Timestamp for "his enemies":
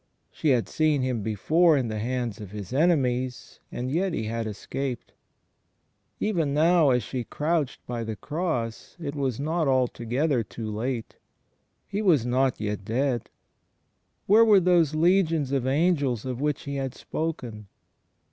2.49-3.59